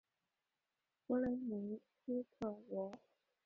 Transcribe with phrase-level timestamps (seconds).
[1.05, 2.97] 弗雷梅斯特罗。